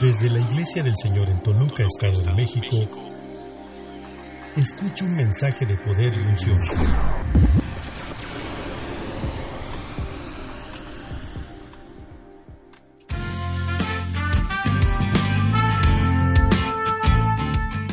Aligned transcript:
Desde 0.00 0.30
la 0.30 0.38
Iglesia 0.38 0.80
del 0.84 0.96
Señor 0.96 1.28
en 1.28 1.42
Toluca, 1.42 1.82
Estado 1.82 2.22
de 2.22 2.32
México, 2.32 2.88
escucho 4.56 5.04
un 5.04 5.16
mensaje 5.16 5.66
de 5.66 5.76
poder 5.76 6.14
y 6.14 6.20
unción. 6.20 6.58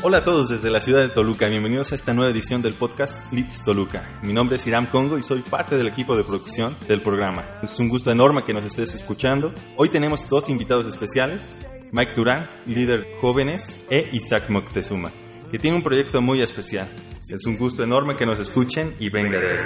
Hola 0.04 0.18
a 0.18 0.24
todos 0.24 0.50
desde 0.50 0.70
la 0.70 0.82
ciudad 0.82 1.02
de 1.02 1.10
Toluca, 1.10 1.48
bienvenidos 1.48 1.92
a 1.92 1.96
esta 1.96 2.14
nueva 2.14 2.30
edición 2.30 2.62
del 2.62 2.76
podcast 2.76 3.34
Leeds 3.34 3.64
Toluca. 3.64 4.20
Mi 4.22 4.32
nombre 4.32 4.58
es 4.58 4.68
Iram 4.68 4.86
Congo 4.86 5.18
y 5.18 5.24
soy 5.24 5.42
parte 5.42 5.76
del 5.76 5.88
equipo 5.88 6.16
de 6.16 6.24
producción 6.24 6.78
del 6.88 7.02
programa. 7.02 7.60
Es 7.64 7.80
un 7.80 7.90
gusto 7.90 8.12
enorme 8.12 8.44
que 8.46 8.54
nos 8.54 8.64
estés 8.64 8.94
escuchando. 8.94 9.56
Hoy 9.76 9.90
tenemos 9.90 10.30
dos 10.30 10.52
invitados 10.52 10.86
especiales, 10.86 11.58
Mike 11.92 12.14
Durán, 12.16 12.50
líder 12.66 13.07
jóvenes, 13.21 13.75
e 13.89 14.10
Isaac 14.14 14.50
Moctezuma, 14.50 15.12
que 15.52 15.60
tiene 15.60 15.78
un 15.78 15.84
proyecto 15.84 16.21
muy 16.21 16.42
especial. 16.42 16.88
Es 17.30 17.46
un 17.46 17.57
gusto 17.57 17.84
enorme 17.84 18.16
que 18.16 18.26
nos 18.26 18.39
escuchen 18.39 18.93
y 19.00 19.10
venga 19.10 19.39
de 19.39 19.52
él. 19.52 19.60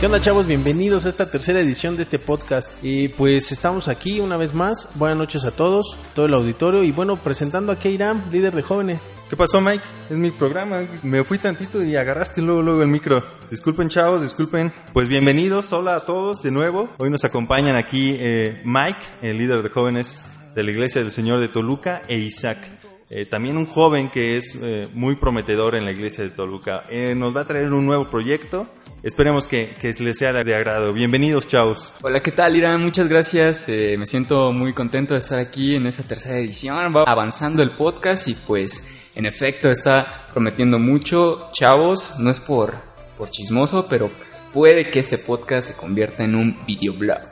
¿Qué 0.00 0.06
onda 0.06 0.18
chavos? 0.18 0.46
Bienvenidos 0.46 1.04
a 1.04 1.10
esta 1.10 1.30
tercera 1.30 1.60
edición 1.60 1.94
de 1.94 2.04
este 2.04 2.18
podcast. 2.18 2.72
Y 2.82 3.08
pues 3.08 3.52
estamos 3.52 3.86
aquí 3.86 4.18
una 4.18 4.38
vez 4.38 4.54
más. 4.54 4.88
Buenas 4.94 5.18
noches 5.18 5.44
a 5.44 5.50
todos, 5.50 5.94
todo 6.14 6.24
el 6.24 6.32
auditorio. 6.32 6.82
Y 6.82 6.90
bueno, 6.90 7.16
presentando 7.16 7.70
a 7.70 7.78
Keiram, 7.78 8.22
líder 8.32 8.54
de 8.54 8.62
jóvenes. 8.62 9.06
¿Qué 9.28 9.36
pasó, 9.36 9.60
Mike? 9.60 9.84
Es 10.08 10.16
mi 10.16 10.30
programa. 10.30 10.86
Me 11.02 11.22
fui 11.22 11.36
tantito 11.36 11.84
y 11.84 11.96
agarraste 11.96 12.40
luego, 12.40 12.62
luego 12.62 12.80
el 12.80 12.88
micro. 12.88 13.22
Disculpen, 13.50 13.90
chavos, 13.90 14.22
disculpen. 14.22 14.72
Pues 14.94 15.06
bienvenidos, 15.06 15.70
hola 15.74 15.96
a 15.96 16.00
todos 16.00 16.40
de 16.40 16.50
nuevo. 16.50 16.88
Hoy 16.96 17.10
nos 17.10 17.26
acompañan 17.26 17.76
aquí 17.76 18.16
eh, 18.18 18.62
Mike, 18.64 19.00
el 19.20 19.36
líder 19.36 19.62
de 19.62 19.68
jóvenes 19.68 20.22
de 20.54 20.62
la 20.62 20.70
Iglesia 20.70 21.02
del 21.02 21.12
Señor 21.12 21.40
de 21.40 21.48
Toluca, 21.48 22.00
e 22.08 22.16
Isaac. 22.16 22.79
Eh, 23.12 23.26
también 23.26 23.56
un 23.56 23.66
joven 23.66 24.08
que 24.08 24.36
es 24.36 24.56
eh, 24.62 24.88
muy 24.94 25.16
prometedor 25.16 25.74
en 25.74 25.84
la 25.84 25.90
Iglesia 25.90 26.22
de 26.22 26.30
Toluca. 26.30 26.84
Eh, 26.88 27.16
nos 27.16 27.36
va 27.36 27.40
a 27.40 27.44
traer 27.44 27.72
un 27.72 27.84
nuevo 27.84 28.08
proyecto. 28.08 28.68
Esperemos 29.02 29.48
que, 29.48 29.74
que 29.80 29.92
les 29.94 30.16
sea 30.16 30.32
de 30.32 30.54
agrado. 30.54 30.92
Bienvenidos, 30.92 31.48
chavos. 31.48 31.92
Hola, 32.02 32.20
¿qué 32.20 32.30
tal, 32.30 32.54
Irán? 32.54 32.80
Muchas 32.80 33.08
gracias. 33.08 33.68
Eh, 33.68 33.96
me 33.98 34.06
siento 34.06 34.52
muy 34.52 34.72
contento 34.74 35.14
de 35.14 35.18
estar 35.18 35.40
aquí 35.40 35.74
en 35.74 35.88
esta 35.88 36.04
tercera 36.04 36.38
edición. 36.38 36.94
Va 36.94 37.02
avanzando 37.02 37.64
el 37.64 37.70
podcast 37.70 38.28
y 38.28 38.34
pues, 38.34 39.10
en 39.16 39.26
efecto, 39.26 39.68
está 39.70 40.28
prometiendo 40.32 40.78
mucho. 40.78 41.48
Chavos, 41.52 42.20
no 42.20 42.30
es 42.30 42.38
por, 42.38 42.76
por 43.18 43.28
chismoso, 43.28 43.88
pero 43.88 44.08
puede 44.52 44.88
que 44.88 45.00
este 45.00 45.18
podcast 45.18 45.66
se 45.66 45.74
convierta 45.74 46.22
en 46.22 46.36
un 46.36 46.64
videoblog, 46.64 47.26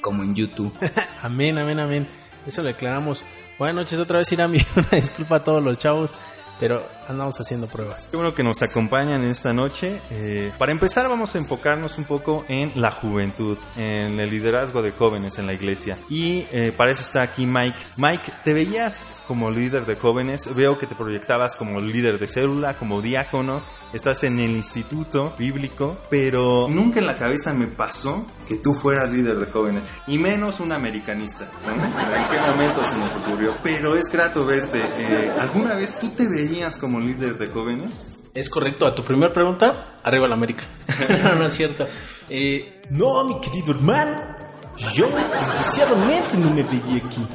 como 0.00 0.22
en 0.22 0.34
YouTube. 0.34 0.72
amén, 1.22 1.58
amén, 1.58 1.80
amén. 1.80 2.06
Eso 2.46 2.62
le 2.62 2.70
aclaramos. 2.70 3.22
Buenas 3.58 3.74
noches 3.74 3.98
otra 3.98 4.18
vez, 4.18 4.30
Iram. 4.32 4.54
Y 4.54 4.64
una 4.76 4.88
disculpa 4.92 5.36
a 5.36 5.44
todos 5.44 5.62
los 5.62 5.76
chavos, 5.78 6.14
pero 6.60 6.86
andamos 7.08 7.36
haciendo 7.40 7.66
pruebas. 7.66 8.06
Qué 8.08 8.16
bueno 8.16 8.32
que 8.32 8.44
nos 8.44 8.62
acompañan 8.62 9.24
esta 9.24 9.52
noche. 9.52 10.00
Eh, 10.10 10.52
para 10.58 10.70
empezar 10.70 11.08
vamos 11.08 11.34
a 11.34 11.38
enfocarnos 11.38 11.98
un 11.98 12.04
poco 12.04 12.44
en 12.48 12.72
la 12.76 12.92
juventud, 12.92 13.58
en 13.76 14.20
el 14.20 14.30
liderazgo 14.30 14.80
de 14.80 14.92
jóvenes 14.92 15.38
en 15.38 15.46
la 15.46 15.54
iglesia. 15.54 15.98
Y 16.08 16.46
eh, 16.52 16.72
para 16.76 16.92
eso 16.92 17.02
está 17.02 17.22
aquí 17.22 17.46
Mike. 17.46 17.78
Mike, 17.96 18.32
¿te 18.44 18.54
veías 18.54 19.22
como 19.26 19.50
líder 19.50 19.86
de 19.86 19.96
jóvenes? 19.96 20.54
Veo 20.54 20.78
que 20.78 20.86
te 20.86 20.94
proyectabas 20.94 21.56
como 21.56 21.80
líder 21.80 22.20
de 22.20 22.28
célula, 22.28 22.74
como 22.74 23.02
diácono. 23.02 23.60
Estás 23.92 24.22
en 24.22 24.38
el 24.38 24.50
instituto 24.50 25.34
bíblico, 25.38 25.96
pero 26.10 26.68
nunca 26.68 27.00
en 27.00 27.06
la 27.06 27.16
cabeza 27.16 27.54
me 27.54 27.66
pasó 27.66 28.26
que 28.48 28.56
tú 28.56 28.72
fueras 28.72 29.12
líder 29.12 29.36
de 29.36 29.46
jóvenes, 29.46 29.82
y 30.06 30.16
menos 30.16 30.58
un 30.60 30.72
americanista. 30.72 31.46
¿no? 31.66 31.84
¿En 32.16 32.26
qué 32.28 32.38
momento 32.50 32.82
se 32.88 32.96
nos 32.96 33.14
ocurrió? 33.16 33.54
Pero 33.62 33.94
es 33.94 34.04
grato 34.10 34.46
verte. 34.46 34.80
Eh, 34.96 35.30
¿Alguna 35.38 35.74
vez 35.74 35.98
tú 35.98 36.08
te 36.10 36.26
veías 36.26 36.78
como 36.78 36.98
líder 36.98 37.36
de 37.36 37.48
jóvenes? 37.48 38.08
Es 38.32 38.48
correcto, 38.48 38.86
a 38.86 38.94
tu 38.94 39.04
primera 39.04 39.32
pregunta, 39.34 40.00
arriba 40.02 40.26
la 40.26 40.34
América. 40.34 40.64
no, 41.38 41.44
es 41.44 41.52
cierto. 41.52 41.86
Eh, 42.30 42.80
no, 42.88 43.24
mi 43.24 43.38
querido 43.38 43.72
hermano, 43.72 44.18
yo 44.94 45.06
desgraciadamente 45.08 46.38
no 46.38 46.50
me 46.50 46.62
veía 46.62 47.04
aquí. 47.04 47.26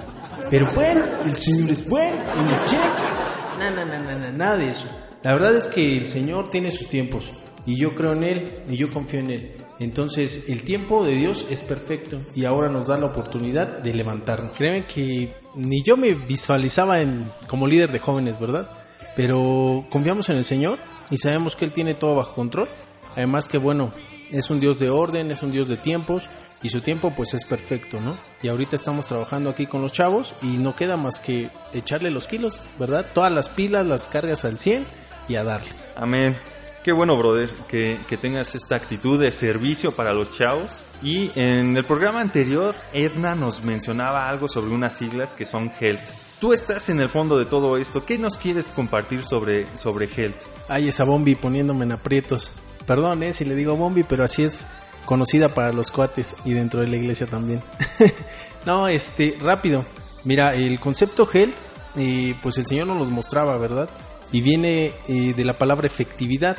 Pero 0.49 0.65
bueno, 0.73 1.05
el 1.25 1.35
Señor 1.35 1.69
es 1.69 1.87
bueno 1.87 2.17
y 2.35 2.43
me 2.49 2.65
checa. 2.65 3.55
No, 3.59 3.69
no, 3.69 3.85
no, 3.85 3.99
no, 3.99 4.17
no, 4.17 4.31
nada 4.31 4.57
de 4.57 4.69
eso. 4.69 4.87
La 5.21 5.33
verdad 5.33 5.55
es 5.55 5.67
que 5.67 5.95
el 5.95 6.07
Señor 6.07 6.49
tiene 6.49 6.71
sus 6.71 6.89
tiempos 6.89 7.31
y 7.67 7.79
yo 7.79 7.93
creo 7.93 8.13
en 8.13 8.23
Él 8.23 8.51
y 8.67 8.77
yo 8.77 8.91
confío 8.91 9.19
en 9.19 9.29
Él. 9.29 9.62
Entonces, 9.83 10.45
el 10.47 10.63
tiempo 10.63 11.05
de 11.05 11.15
Dios 11.15 11.47
es 11.49 11.61
perfecto 11.61 12.21
y 12.33 12.45
ahora 12.45 12.69
nos 12.69 12.87
da 12.87 12.97
la 12.97 13.07
oportunidad 13.07 13.79
de 13.79 13.93
levantarnos. 13.93 14.55
Créeme 14.57 14.85
que 14.85 15.33
ni 15.55 15.83
yo 15.83 15.97
me 15.97 16.13
visualizaba 16.13 17.01
en, 17.01 17.29
como 17.47 17.67
líder 17.67 17.91
de 17.91 17.99
jóvenes, 17.99 18.39
¿verdad? 18.39 18.69
Pero 19.15 19.85
confiamos 19.89 20.29
en 20.29 20.37
el 20.37 20.45
Señor 20.45 20.79
y 21.11 21.17
sabemos 21.17 21.55
que 21.55 21.65
Él 21.65 21.71
tiene 21.71 21.95
todo 21.95 22.15
bajo 22.15 22.33
control. 22.33 22.69
Además 23.15 23.47
que 23.47 23.57
bueno, 23.57 23.91
es 24.31 24.49
un 24.49 24.59
Dios 24.59 24.79
de 24.79 24.89
orden, 24.89 25.31
es 25.31 25.43
un 25.43 25.51
Dios 25.51 25.67
de 25.67 25.77
tiempos 25.77 26.27
y 26.63 26.69
su 26.69 26.79
tiempo 26.79 27.13
pues 27.15 27.33
es 27.33 27.43
perfecto, 27.43 27.99
¿no? 27.99 28.17
Y 28.41 28.47
ahorita 28.47 28.77
estamos 28.77 29.05
trabajando 29.07 29.49
aquí 29.49 29.67
con 29.67 29.81
los 29.81 29.91
chavos 29.91 30.33
y 30.41 30.57
no 30.57 30.75
queda 30.75 30.97
más 30.97 31.19
que 31.19 31.49
echarle 31.73 32.09
los 32.09 32.25
kilos, 32.25 32.59
¿verdad? 32.79 33.05
Todas 33.13 33.31
las 33.31 33.49
pilas 33.49 33.85
las 33.85 34.07
cargas 34.07 34.45
al 34.45 34.57
100 34.57 34.85
y 35.27 35.35
a 35.35 35.43
darle. 35.43 35.69
Amén. 35.95 36.37
Qué 36.83 36.91
bueno, 36.91 37.15
brother, 37.15 37.49
que, 37.69 37.97
que, 38.09 38.17
tengas 38.17 38.55
esta 38.55 38.75
actitud 38.75 39.17
de 39.17 39.31
servicio 39.31 39.93
para 39.93 40.13
los 40.13 40.31
chavos. 40.31 40.83
Y 41.01 41.31
en 41.33 41.77
el 41.77 41.85
programa 41.85 42.19
anterior, 42.19 42.75
Edna 42.91 43.35
nos 43.35 43.63
mencionaba 43.63 44.27
algo 44.27 44.49
sobre 44.49 44.71
unas 44.71 44.97
siglas 44.97 45.33
que 45.33 45.45
son 45.45 45.71
HEALTH. 45.79 46.01
Tú 46.41 46.51
estás 46.51 46.89
en 46.89 46.99
el 46.99 47.07
fondo 47.07 47.39
de 47.39 47.45
todo 47.45 47.77
esto. 47.77 48.03
¿Qué 48.03 48.17
nos 48.17 48.37
quieres 48.37 48.73
compartir 48.73 49.23
sobre, 49.23 49.65
sobre 49.77 50.09
HEALTH? 50.13 50.35
Ay, 50.67 50.89
esa 50.89 51.05
Bombi 51.05 51.35
poniéndome 51.35 51.85
en 51.85 51.93
aprietos. 51.93 52.51
Perdón, 52.85 53.23
eh, 53.23 53.31
si 53.31 53.45
le 53.45 53.55
digo 53.55 53.77
Bombi, 53.77 54.03
pero 54.03 54.25
así 54.25 54.43
es 54.43 54.67
conocida 55.05 55.47
para 55.47 55.71
los 55.71 55.89
cuates 55.89 56.35
y 56.43 56.51
dentro 56.51 56.81
de 56.81 56.89
la 56.89 56.97
iglesia 56.97 57.27
también. 57.27 57.61
no, 58.65 58.89
este, 58.89 59.37
rápido. 59.39 59.85
Mira, 60.25 60.53
el 60.53 60.81
concepto 60.81 61.29
HEALTH, 61.31 61.55
eh, 61.95 62.35
pues 62.43 62.57
el 62.57 62.65
Señor 62.65 62.87
nos 62.87 62.99
los 62.99 63.09
mostraba, 63.09 63.57
¿verdad? 63.57 63.89
Y 64.31 64.41
viene 64.41 64.93
eh, 65.07 65.33
de 65.35 65.45
la 65.45 65.57
palabra 65.57 65.87
efectividad. 65.87 66.57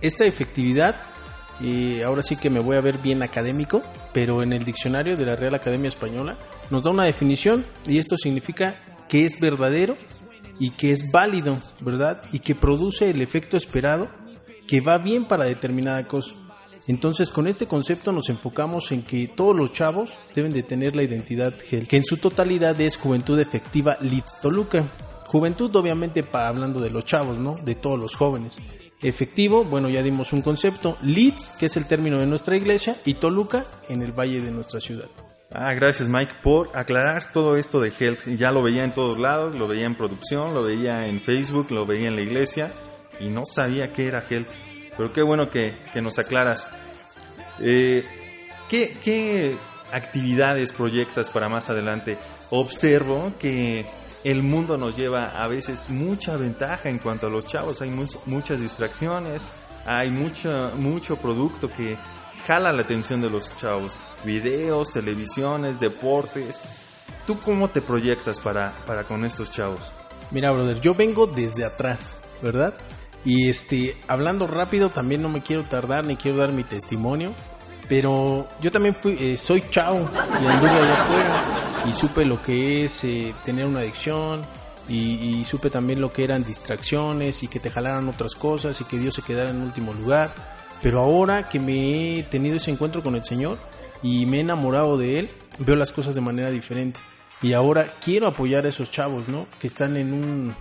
Esta 0.00 0.24
efectividad, 0.24 0.96
eh, 1.60 2.02
ahora 2.04 2.22
sí 2.22 2.36
que 2.36 2.50
me 2.50 2.60
voy 2.60 2.76
a 2.76 2.80
ver 2.80 2.98
bien 2.98 3.22
académico, 3.22 3.82
pero 4.12 4.42
en 4.42 4.52
el 4.52 4.64
diccionario 4.64 5.16
de 5.16 5.26
la 5.26 5.36
Real 5.36 5.54
Academia 5.54 5.88
Española 5.88 6.36
nos 6.70 6.84
da 6.84 6.90
una 6.90 7.04
definición 7.04 7.64
y 7.86 7.98
esto 7.98 8.16
significa 8.16 8.80
que 9.08 9.24
es 9.24 9.38
verdadero 9.38 9.96
y 10.58 10.70
que 10.70 10.90
es 10.90 11.10
válido, 11.12 11.58
¿verdad? 11.80 12.22
Y 12.32 12.38
que 12.38 12.54
produce 12.54 13.10
el 13.10 13.20
efecto 13.20 13.56
esperado 13.56 14.08
que 14.66 14.80
va 14.80 14.98
bien 14.98 15.26
para 15.26 15.44
determinada 15.44 16.06
cosa. 16.08 16.32
Entonces 16.88 17.30
con 17.30 17.46
este 17.46 17.66
concepto 17.66 18.10
nos 18.10 18.28
enfocamos 18.28 18.90
en 18.90 19.02
que 19.02 19.28
todos 19.28 19.54
los 19.54 19.72
chavos 19.72 20.18
deben 20.34 20.52
de 20.52 20.62
tener 20.62 20.96
la 20.96 21.04
identidad 21.04 21.54
GEL, 21.68 21.86
que 21.86 21.96
en 21.96 22.04
su 22.04 22.16
totalidad 22.16 22.80
es 22.80 22.96
Juventud 22.96 23.38
Efectiva 23.38 23.96
Leeds 24.00 24.40
Toluca. 24.40 24.90
Juventud, 25.32 25.74
obviamente, 25.76 26.22
para 26.22 26.48
hablando 26.48 26.78
de 26.78 26.90
los 26.90 27.06
chavos, 27.06 27.38
¿no? 27.38 27.56
De 27.64 27.74
todos 27.74 27.98
los 27.98 28.16
jóvenes. 28.16 28.58
Efectivo, 29.00 29.64
bueno, 29.64 29.88
ya 29.88 30.02
dimos 30.02 30.34
un 30.34 30.42
concepto. 30.42 30.98
Leeds, 31.00 31.54
que 31.58 31.64
es 31.66 31.76
el 31.78 31.86
término 31.86 32.18
de 32.18 32.26
nuestra 32.26 32.54
iglesia, 32.54 32.98
y 33.06 33.14
Toluca, 33.14 33.64
en 33.88 34.02
el 34.02 34.12
valle 34.12 34.42
de 34.42 34.50
nuestra 34.50 34.78
ciudad. 34.78 35.08
Ah, 35.50 35.72
gracias 35.72 36.10
Mike 36.10 36.34
por 36.42 36.68
aclarar 36.74 37.32
todo 37.32 37.56
esto 37.56 37.80
de 37.80 37.90
Health. 37.98 38.26
Ya 38.36 38.52
lo 38.52 38.62
veía 38.62 38.84
en 38.84 38.92
todos 38.92 39.18
lados, 39.18 39.54
lo 39.54 39.66
veía 39.66 39.86
en 39.86 39.94
producción, 39.94 40.52
lo 40.52 40.64
veía 40.64 41.06
en 41.06 41.18
Facebook, 41.18 41.70
lo 41.70 41.86
veía 41.86 42.08
en 42.08 42.16
la 42.16 42.22
iglesia 42.22 42.70
y 43.18 43.28
no 43.28 43.46
sabía 43.46 43.90
qué 43.90 44.08
era 44.08 44.22
Health. 44.28 44.50
Pero 44.94 45.14
qué 45.14 45.22
bueno 45.22 45.48
que, 45.48 45.78
nos 46.02 46.18
aclaras. 46.18 46.72
Eh, 47.58 48.04
¿qué, 48.68 48.98
¿Qué 49.02 49.56
actividades 49.92 50.72
proyectas 50.72 51.30
para 51.30 51.48
más 51.48 51.70
adelante? 51.70 52.18
Observo 52.50 53.32
que 53.40 53.86
el 54.24 54.42
mundo 54.42 54.76
nos 54.76 54.96
lleva 54.96 55.42
a 55.42 55.48
veces 55.48 55.90
mucha 55.90 56.36
ventaja 56.36 56.88
en 56.88 56.98
cuanto 56.98 57.26
a 57.26 57.30
los 57.30 57.46
chavos. 57.46 57.82
Hay 57.82 57.90
much, 57.90 58.14
muchas 58.26 58.60
distracciones, 58.60 59.50
hay 59.86 60.10
mucho, 60.10 60.72
mucho 60.76 61.16
producto 61.16 61.68
que 61.70 61.96
jala 62.46 62.72
la 62.72 62.82
atención 62.82 63.20
de 63.20 63.30
los 63.30 63.54
chavos. 63.56 63.98
Videos, 64.24 64.90
televisiones, 64.90 65.80
deportes. 65.80 66.62
¿Tú 67.26 67.38
cómo 67.40 67.68
te 67.68 67.82
proyectas 67.82 68.40
para, 68.40 68.72
para 68.86 69.04
con 69.04 69.24
estos 69.24 69.50
chavos? 69.50 69.92
Mira, 70.30 70.52
brother, 70.52 70.80
yo 70.80 70.94
vengo 70.94 71.26
desde 71.26 71.64
atrás, 71.64 72.20
¿verdad? 72.42 72.74
Y 73.24 73.48
este, 73.48 73.96
hablando 74.08 74.46
rápido, 74.46 74.90
también 74.90 75.22
no 75.22 75.28
me 75.28 75.42
quiero 75.42 75.64
tardar 75.64 76.06
ni 76.06 76.16
quiero 76.16 76.38
dar 76.38 76.52
mi 76.52 76.64
testimonio. 76.64 77.32
Pero 77.92 78.48
yo 78.58 78.70
también 78.70 78.94
fui, 78.94 79.18
eh, 79.20 79.36
soy 79.36 79.64
chao 79.68 80.08
y 80.42 80.46
anduve 80.46 80.70
allá 80.70 80.94
afuera 80.94 81.84
y 81.86 81.92
supe 81.92 82.24
lo 82.24 82.40
que 82.40 82.84
es 82.84 83.04
eh, 83.04 83.34
tener 83.44 83.66
una 83.66 83.80
adicción, 83.80 84.40
y, 84.88 85.40
y 85.40 85.44
supe 85.44 85.68
también 85.68 86.00
lo 86.00 86.10
que 86.10 86.24
eran 86.24 86.42
distracciones 86.42 87.42
y 87.42 87.48
que 87.48 87.60
te 87.60 87.68
jalaran 87.68 88.08
otras 88.08 88.34
cosas 88.34 88.80
y 88.80 88.84
que 88.84 88.96
Dios 88.98 89.12
se 89.12 89.20
quedara 89.20 89.50
en 89.50 89.60
último 89.60 89.92
lugar. 89.92 90.32
Pero 90.80 91.00
ahora 91.00 91.50
que 91.50 91.60
me 91.60 92.20
he 92.20 92.22
tenido 92.22 92.56
ese 92.56 92.70
encuentro 92.70 93.02
con 93.02 93.14
el 93.14 93.24
Señor 93.24 93.58
y 94.02 94.24
me 94.24 94.38
he 94.38 94.40
enamorado 94.40 94.96
de 94.96 95.18
Él, 95.18 95.28
veo 95.58 95.76
las 95.76 95.92
cosas 95.92 96.14
de 96.14 96.22
manera 96.22 96.50
diferente. 96.50 97.00
Y 97.42 97.52
ahora 97.52 97.96
quiero 98.02 98.26
apoyar 98.26 98.64
a 98.64 98.70
esos 98.70 98.90
chavos, 98.90 99.28
¿no? 99.28 99.48
Que 99.60 99.66
están 99.66 99.98
en 99.98 100.14
un 100.14 100.56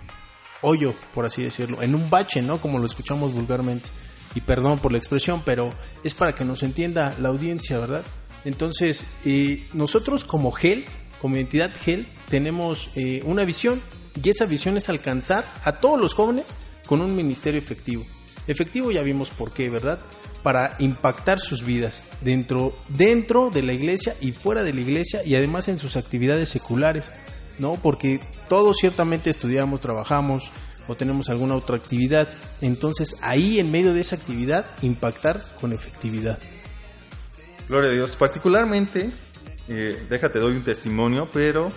hoyo, 0.64 0.96
por 1.14 1.26
así 1.26 1.44
decirlo, 1.44 1.82
en 1.82 1.96
un 1.96 2.10
bache, 2.10 2.42
¿no? 2.42 2.58
Como 2.58 2.78
lo 2.78 2.88
escuchamos 2.88 3.34
vulgarmente. 3.34 3.88
Y 4.36 4.42
perdón 4.42 4.80
por 4.80 4.92
la 4.92 4.98
expresión, 4.98 5.42
pero 5.46 5.72
es 6.04 6.14
para 6.14 6.34
que 6.34 6.46
nos 6.46 6.64
entienda 6.64 7.16
la 7.20 7.30
audiencia, 7.30 7.78
¿verdad? 7.80 8.04
Entonces, 8.46 9.06
eh, 9.26 9.68
nosotros 9.74 10.24
como 10.24 10.52
GEL, 10.52 10.86
como 11.20 11.36
entidad 11.36 11.72
GEL, 11.74 12.08
tenemos 12.30 12.90
eh, 12.96 13.22
una 13.26 13.44
visión 13.44 13.82
y 14.22 14.30
esa 14.30 14.46
visión 14.46 14.78
es 14.78 14.90
alcanzar 14.90 15.46
a 15.64 15.80
todos 15.80 16.00
los 16.00 16.14
jóvenes 16.14 16.58
con 16.86 17.02
un 17.02 17.16
ministerio 17.16 17.60
efectivo. 17.60 18.06
Efectivo 18.48 18.92
ya 18.92 19.02
vimos 19.02 19.30
por 19.30 19.54
qué, 19.54 19.70
¿verdad? 19.70 20.00
Para 20.44 20.76
impactar 20.80 21.40
sus 21.40 21.64
vidas 21.64 22.02
dentro, 22.22 22.76
dentro 22.90 23.52
de 23.52 23.62
la 23.62 23.74
iglesia 23.74 24.16
y 24.20 24.32
fuera 24.32 24.64
de 24.64 24.74
la 24.74 24.82
iglesia 24.82 25.24
y 25.24 25.36
además 25.36 25.68
en 25.68 25.78
sus 25.78 25.96
actividades 25.96 26.50
seculares, 26.50 27.12
¿no? 27.60 27.76
Porque 27.76 28.20
todos 28.50 28.78
ciertamente 28.80 29.30
estudiamos, 29.30 29.80
trabajamos 29.80 30.50
o 30.88 30.96
tenemos 30.96 31.30
alguna 31.30 31.56
otra 31.56 31.76
actividad. 31.76 32.28
Entonces 32.62 33.18
ahí 33.22 33.60
en 33.60 33.72
medio 33.72 33.94
de 33.94 34.02
esa 34.02 34.16
actividad 34.16 34.66
impactar 34.82 35.42
con 35.60 35.74
efectividad. 35.74 36.40
Gloria 37.68 37.90
a 37.90 37.94
Dios. 37.94 38.16
Particularmente, 38.16 39.10
eh, 39.68 40.06
déjate 40.10 40.40
doy 40.40 40.56
un 40.56 40.64
testimonio, 40.64 41.30
pero 41.32 41.72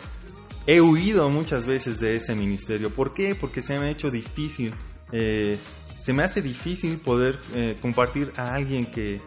he 0.67 0.81
huido 0.81 1.29
muchas 1.31 1.67
veces 1.67 2.01
de 2.01 2.17
ese 2.17 2.35
ministerio. 2.35 2.91
¿Por 2.91 3.12
qué? 3.15 3.35
Porque 3.35 3.62
se 3.62 3.79
me 3.79 3.87
ha 3.87 3.91
hecho 3.91 4.11
difícil. 4.11 4.75
eh, 5.12 5.59
se 6.01 6.12
me 6.12 6.23
hace 6.23 6.43
difícil 6.43 6.99
poder 6.99 7.39
eh, 7.55 7.79
compartir 7.81 8.33
a 8.37 8.53
alguien 8.55 8.85
que 8.87 9.21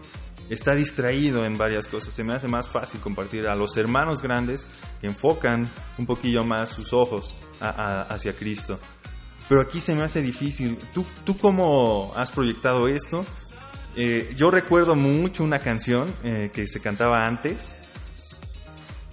está 0.50 0.76
distraído 0.76 1.44
en 1.46 1.58
varias 1.58 1.88
cosas. 1.88 2.14
Se 2.14 2.24
me 2.24 2.34
hace 2.34 2.48
más 2.48 2.70
fácil 2.70 3.00
compartir 3.00 3.48
a 3.48 3.56
los 3.56 3.76
hermanos 3.78 4.22
grandes 4.22 4.68
que 5.02 5.08
enfocan 5.08 5.70
un 5.98 6.06
poquillo 6.06 6.44
más 6.44 6.70
sus 6.72 6.94
ojos 6.94 7.36
a- 7.60 7.70
a- 7.70 8.02
hacia 8.04 8.34
Cristo. 8.34 8.80
Pero 9.50 9.62
aquí 9.62 9.80
se 9.80 9.96
me 9.96 10.04
hace 10.04 10.22
difícil. 10.22 10.78
¿Tú, 10.94 11.06
tú 11.24 11.38
cómo 11.38 12.12
has 12.16 12.32
proyectado 12.32 12.88
esto? 12.88 13.26
Eh, 13.96 14.34
yo 14.38 14.52
recuerdo 14.52 14.96
mucho 14.96 15.44
una 15.44 15.60
canción 15.60 16.14
eh, 16.24 16.52
que 16.54 16.68
se 16.68 16.80
cantaba 16.82 17.26
antes. 17.26 17.74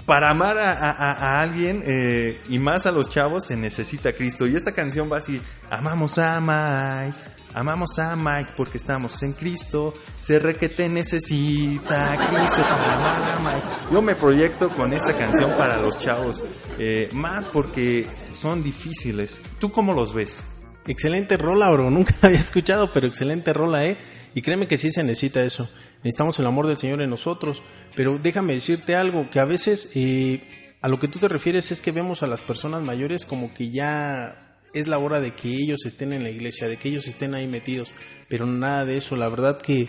Para 0.07 0.31
amar 0.31 0.59
a, 0.59 0.73
a- 0.73 1.41
alguien 1.41 1.83
eh, 1.87 2.39
y 2.51 2.59
más 2.59 2.85
a 2.85 2.93
los 2.93 3.09
chavos 3.09 3.47
se 3.47 3.57
necesita 3.57 4.13
Cristo. 4.13 4.47
Y 4.47 4.55
esta 4.55 4.73
canción 4.73 5.11
va 5.11 5.17
así, 5.19 5.41
amamos 5.71 6.19
a 6.19 6.41
Mike, 6.41 7.19
amamos 7.55 7.99
a 7.99 8.17
Mike 8.17 8.53
porque 8.57 8.77
estamos 8.77 9.23
en 9.23 9.33
Cristo, 9.33 9.95
se 10.19 10.39
re 10.39 10.57
que 10.57 10.69
te 10.69 10.89
necesita 10.89 12.11
Cristo 12.29 12.61
para 12.63 12.97
amar 12.97 13.33
a 13.33 13.39
Mike. 13.39 13.67
Yo 13.93 14.03
me 14.03 14.15
proyecto 14.17 14.69
con 14.71 14.93
esta 14.93 15.17
canción 15.17 15.57
para 15.57 15.81
los 15.81 15.97
chavos, 15.99 16.43
eh, 16.79 17.09
más 17.13 17.47
porque 17.47 18.07
son 18.33 18.63
difíciles. 18.63 19.41
¿Tú 19.59 19.71
cómo 19.71 19.95
los 19.95 20.13
ves? 20.13 20.43
Excelente 20.87 21.37
rola, 21.37 21.71
bro. 21.71 21.91
Nunca 21.91 22.15
la 22.21 22.29
había 22.29 22.41
escuchado, 22.41 22.91
pero 22.93 23.07
excelente 23.07 23.53
rola, 23.53 23.87
¿eh? 23.87 23.97
Y 24.35 24.43
créeme 24.43 24.67
que 24.67 24.77
sí 24.77 24.91
se 24.91 25.03
necesita 25.03 25.41
eso. 25.43 25.69
Necesitamos 26.03 26.39
el 26.41 26.47
amor 26.47 26.67
del 26.67 26.77
Señor 26.77 27.01
en 27.01 27.09
nosotros. 27.09 27.63
Pero 27.95 28.19
déjame 28.19 28.55
decirte 28.55 28.97
algo, 28.97 29.31
que 29.31 29.41
a 29.41 29.45
veces 29.45 29.93
eh, 29.95 30.77
a 30.83 30.89
lo 30.89 30.99
que 30.99 31.09
tú 31.09 31.19
te 31.19 31.29
refieres 31.29 31.71
es 31.73 31.81
que 31.81 31.93
vemos 31.93 32.23
a 32.23 32.27
las 32.27 32.43
personas 32.43 32.83
mayores 32.83 33.25
como 33.25 33.55
que 33.55 33.71
ya 33.71 34.44
es 34.75 34.89
la 34.89 34.99
hora 34.99 35.21
de 35.21 35.35
que 35.35 35.49
ellos 35.49 35.87
estén 35.87 36.13
en 36.13 36.25
la 36.25 36.31
iglesia, 36.31 36.69
de 36.69 36.77
que 36.77 36.89
ellos 36.89 37.07
estén 37.07 37.35
ahí 37.35 37.47
metidos. 37.47 37.91
Pero 38.29 38.45
nada 38.45 38.85
de 38.85 38.97
eso. 38.97 39.17
La 39.17 39.29
verdad 39.29 39.61
que 39.63 39.87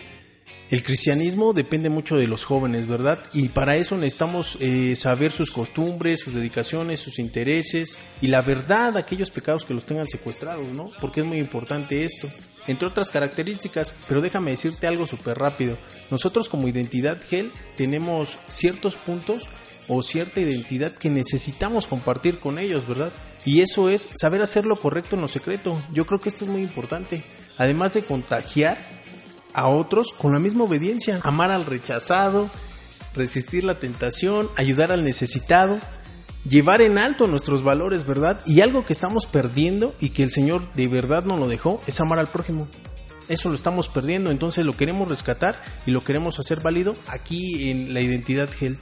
el 0.68 0.82
cristianismo 0.82 1.52
depende 1.52 1.90
mucho 1.90 2.16
de 2.16 2.26
los 2.26 2.44
jóvenes, 2.44 2.88
¿verdad? 2.88 3.22
Y 3.32 3.50
para 3.50 3.76
eso 3.76 3.94
necesitamos 3.94 4.58
eh, 4.60 4.96
saber 4.96 5.30
sus 5.30 5.52
costumbres, 5.52 6.20
sus 6.20 6.34
dedicaciones, 6.34 6.98
sus 6.98 7.20
intereses 7.20 7.96
y 8.20 8.26
la 8.26 8.40
verdad, 8.40 8.96
aquellos 8.96 9.30
pecados 9.30 9.64
que 9.64 9.74
los 9.74 9.84
tengan 9.84 10.08
secuestrados, 10.08 10.72
¿no? 10.72 10.90
Porque 11.00 11.20
es 11.20 11.26
muy 11.26 11.38
importante 11.38 12.02
esto. 12.02 12.28
Entre 12.66 12.88
otras 12.88 13.12
características, 13.12 13.94
pero 14.08 14.20
déjame 14.20 14.50
decirte 14.50 14.88
algo 14.88 15.06
súper 15.06 15.38
rápido. 15.38 15.78
Nosotros 16.10 16.48
como 16.48 16.66
identidad 16.66 17.20
GEL 17.22 17.52
tenemos 17.76 18.36
ciertos 18.48 18.96
puntos 18.96 19.44
o 19.86 20.02
cierta 20.02 20.40
identidad 20.40 20.92
que 20.92 21.10
necesitamos 21.10 21.86
compartir 21.86 22.40
con 22.40 22.58
ellos, 22.58 22.88
¿verdad? 22.88 23.12
Y 23.44 23.60
eso 23.60 23.88
es 23.88 24.08
saber 24.16 24.42
hacer 24.42 24.66
lo 24.66 24.80
correcto 24.80 25.14
en 25.14 25.22
lo 25.22 25.28
secreto. 25.28 25.80
Yo 25.92 26.06
creo 26.06 26.18
que 26.18 26.28
esto 26.28 26.44
es 26.44 26.50
muy 26.50 26.62
importante. 26.62 27.22
Además 27.56 27.94
de 27.94 28.02
contagiar 28.02 28.78
a 29.56 29.68
otros 29.68 30.12
con 30.12 30.32
la 30.32 30.38
misma 30.38 30.64
obediencia. 30.64 31.18
Amar 31.24 31.50
al 31.50 31.64
rechazado, 31.64 32.50
resistir 33.14 33.64
la 33.64 33.76
tentación, 33.76 34.50
ayudar 34.54 34.92
al 34.92 35.02
necesitado, 35.02 35.80
llevar 36.46 36.82
en 36.82 36.98
alto 36.98 37.26
nuestros 37.26 37.64
valores, 37.64 38.06
¿verdad? 38.06 38.38
Y 38.44 38.60
algo 38.60 38.84
que 38.84 38.92
estamos 38.92 39.26
perdiendo 39.26 39.94
y 39.98 40.10
que 40.10 40.22
el 40.22 40.30
Señor 40.30 40.72
de 40.74 40.86
verdad 40.88 41.24
nos 41.24 41.40
lo 41.40 41.48
dejó 41.48 41.82
es 41.86 41.98
amar 42.00 42.18
al 42.18 42.28
prójimo. 42.28 42.68
Eso 43.28 43.48
lo 43.48 43.54
estamos 43.54 43.88
perdiendo, 43.88 44.30
entonces 44.30 44.64
lo 44.64 44.76
queremos 44.76 45.08
rescatar 45.08 45.60
y 45.86 45.90
lo 45.90 46.04
queremos 46.04 46.38
hacer 46.38 46.60
válido 46.60 46.94
aquí 47.08 47.70
en 47.70 47.94
la 47.94 48.02
identidad 48.02 48.50
GEL. 48.50 48.78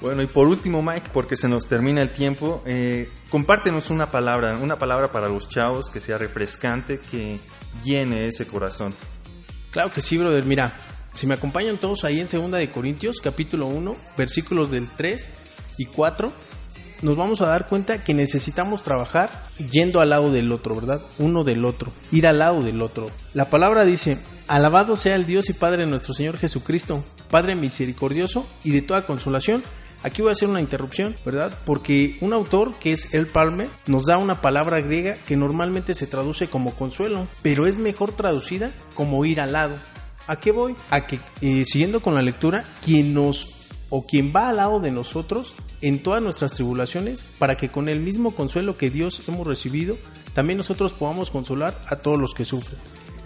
Bueno, 0.00 0.22
y 0.22 0.26
por 0.26 0.48
último, 0.48 0.82
Mike, 0.82 1.10
porque 1.12 1.36
se 1.36 1.48
nos 1.48 1.66
termina 1.66 2.02
el 2.02 2.10
tiempo, 2.10 2.62
eh, 2.66 3.08
compártenos 3.30 3.90
una 3.90 4.10
palabra, 4.10 4.58
una 4.60 4.78
palabra 4.78 5.10
para 5.12 5.28
los 5.28 5.48
chavos 5.48 5.88
que 5.88 6.00
sea 6.00 6.18
refrescante, 6.18 6.98
que 6.98 7.38
llene 7.84 8.26
ese 8.26 8.46
corazón. 8.46 8.92
Claro 9.76 9.92
que 9.92 10.00
sí, 10.00 10.16
brother. 10.16 10.46
Mira, 10.46 10.72
si 11.12 11.26
me 11.26 11.34
acompañan 11.34 11.76
todos 11.76 12.04
ahí 12.04 12.18
en 12.18 12.30
Segunda 12.30 12.56
de 12.56 12.70
Corintios, 12.70 13.20
capítulo 13.20 13.66
1, 13.66 13.94
versículos 14.16 14.70
del 14.70 14.88
3 14.88 15.30
y 15.76 15.84
4, 15.84 16.32
nos 17.02 17.14
vamos 17.14 17.42
a 17.42 17.48
dar 17.48 17.68
cuenta 17.68 18.02
que 18.02 18.14
necesitamos 18.14 18.82
trabajar 18.82 19.28
yendo 19.70 20.00
al 20.00 20.08
lado 20.08 20.32
del 20.32 20.50
otro, 20.50 20.76
¿verdad? 20.76 21.02
Uno 21.18 21.44
del 21.44 21.62
otro, 21.66 21.92
ir 22.10 22.26
al 22.26 22.38
lado 22.38 22.62
del 22.62 22.80
otro. 22.80 23.10
La 23.34 23.50
palabra 23.50 23.84
dice, 23.84 24.16
alabado 24.48 24.96
sea 24.96 25.14
el 25.14 25.26
Dios 25.26 25.50
y 25.50 25.52
Padre 25.52 25.84
de 25.84 25.90
nuestro 25.90 26.14
Señor 26.14 26.38
Jesucristo, 26.38 27.04
Padre 27.30 27.54
misericordioso 27.54 28.46
y 28.64 28.70
de 28.70 28.80
toda 28.80 29.04
consolación. 29.04 29.62
Aquí 30.02 30.22
voy 30.22 30.28
a 30.28 30.32
hacer 30.32 30.48
una 30.48 30.60
interrupción, 30.60 31.16
¿verdad? 31.24 31.56
Porque 31.64 32.16
un 32.20 32.32
autor 32.32 32.74
que 32.74 32.92
es 32.92 33.12
El 33.14 33.26
Palmer 33.26 33.68
nos 33.86 34.06
da 34.06 34.18
una 34.18 34.40
palabra 34.40 34.80
griega 34.80 35.16
que 35.26 35.36
normalmente 35.36 35.94
se 35.94 36.06
traduce 36.06 36.48
como 36.48 36.74
consuelo, 36.74 37.26
pero 37.42 37.66
es 37.66 37.78
mejor 37.78 38.12
traducida 38.12 38.70
como 38.94 39.24
ir 39.24 39.40
al 39.40 39.52
lado. 39.52 39.76
¿A 40.26 40.36
qué 40.36 40.52
voy? 40.52 40.76
A 40.90 41.06
que, 41.06 41.20
eh, 41.40 41.64
siguiendo 41.64 42.00
con 42.00 42.14
la 42.14 42.22
lectura, 42.22 42.64
quien 42.84 43.14
nos 43.14 43.52
o 43.88 44.04
quien 44.06 44.32
va 44.34 44.48
al 44.48 44.56
lado 44.56 44.80
de 44.80 44.90
nosotros 44.90 45.54
en 45.80 46.02
todas 46.02 46.22
nuestras 46.22 46.52
tribulaciones, 46.54 47.24
para 47.38 47.56
que 47.56 47.68
con 47.68 47.88
el 47.88 48.00
mismo 48.00 48.34
consuelo 48.34 48.76
que 48.76 48.90
Dios 48.90 49.22
hemos 49.28 49.46
recibido, 49.46 49.96
también 50.34 50.58
nosotros 50.58 50.92
podamos 50.92 51.30
consolar 51.30 51.80
a 51.86 51.96
todos 51.96 52.18
los 52.18 52.34
que 52.34 52.44
sufren. 52.44 52.78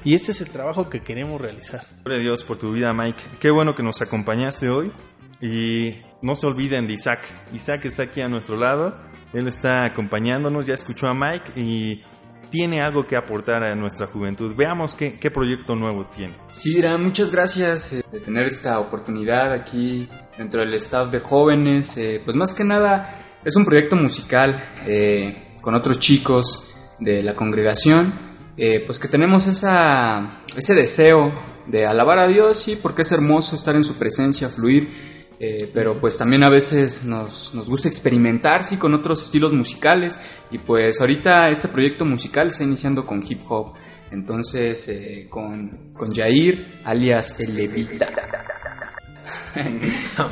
Y 0.05 0.15
este 0.15 0.33
es 0.33 0.41
el 0.41 0.49
trabajo 0.49 0.89
que 0.89 1.00
queremos 1.00 1.41
realizar. 1.41 1.87
Gloria 2.05 2.21
a 2.21 2.23
Dios 2.23 2.45
por 2.45 2.59
tu 2.59 2.73
vida, 2.73 2.93
Mike. 2.93 3.23
Qué 3.39 3.50
bueno 3.50 3.75
que 3.75 3.83
nos 3.83 4.00
acompañaste 4.00 4.71
hoy. 4.71 4.91
Y 5.40 5.97
no 6.23 6.35
se 6.35 6.47
olviden 6.47 6.87
de 6.87 6.94
Isaac. 6.94 7.20
Isaac 7.52 7.85
está 7.87 8.04
aquí 8.04 8.20
a 8.20 8.28
nuestro 8.28 8.56
lado. 8.56 8.94
Él 9.32 9.47
está 9.49 9.85
acompañándonos, 9.85 10.66
ya 10.66 10.75
escuchó 10.75 11.09
a 11.09 11.14
Mike 11.14 11.52
y 11.56 12.02
tiene 12.50 12.82
algo 12.82 13.06
que 13.06 13.16
aportar 13.16 13.62
a 13.62 13.75
nuestra 13.76 14.06
juventud. 14.09 14.54
Veamos 14.56 14.94
qué, 14.94 15.18
qué 15.18 15.30
proyecto 15.30 15.76
nuevo 15.76 16.06
tiene. 16.06 16.35
Sí, 16.50 16.82
muchas 16.99 17.30
gracias 17.30 17.92
eh, 17.92 18.04
de 18.11 18.20
tener 18.20 18.44
esta 18.44 18.80
oportunidad 18.80 19.52
aquí 19.52 20.09
dentro 20.37 20.61
del 20.61 20.75
staff 20.75 21.11
de 21.11 21.20
jóvenes. 21.20 21.97
Eh, 21.97 22.20
pues 22.25 22.37
más 22.37 22.52
que 22.52 22.64
nada 22.64 23.16
es 23.44 23.54
un 23.56 23.64
proyecto 23.64 23.97
musical 23.97 24.62
eh, 24.85 25.54
con 25.62 25.75
otros 25.75 26.00
chicos 26.00 26.75
de 26.99 27.23
la 27.23 27.35
congregación. 27.35 28.12
eh, 28.56 28.82
pues 28.85 28.99
que 28.99 29.09
tenemos 29.09 29.47
esa, 29.47 30.42
ese 30.54 30.75
deseo 30.75 31.32
de 31.66 31.87
alabar 31.87 32.18
a 32.18 32.26
Dios, 32.26 32.59
sí, 32.59 32.76
porque 32.76 33.02
es 33.02 33.12
hermoso 33.12 33.56
estar 33.56 33.75
en 33.75 33.85
su 33.85 33.94
presencia, 33.94 34.49
fluir. 34.49 35.10
Eh, 35.42 35.70
pero 35.73 35.99
pues 35.99 36.18
también 36.18 36.44
a 36.44 36.50
veces 36.50 37.04
nos, 37.04 37.54
nos 37.54 37.68
gusta 37.68 37.88
experimentar, 37.88 38.62
sí, 38.62 38.76
con 38.76 38.92
otros 38.92 39.23
estilos 39.23 39.54
musicales. 39.54 40.18
Y 40.50 40.59
pues 40.59 41.00
ahorita 41.00 41.49
este 41.49 41.68
proyecto 41.68 42.04
musical 42.04 42.49
está 42.49 42.62
iniciando 42.62 43.06
con 43.06 43.25
hip 43.26 43.40
hop. 43.49 43.73
Entonces, 44.11 44.87
eh, 44.88 45.26
con, 45.30 45.94
con 45.94 46.14
Jair, 46.14 46.80
alias 46.85 47.40
El 47.40 47.54
Levita. 47.54 48.09